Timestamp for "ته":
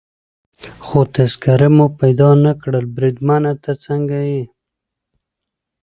3.63-3.71